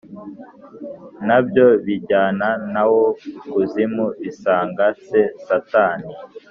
[1.27, 3.05] Na byo bijyana na wo
[3.37, 6.11] ikuzimu bisanga se satani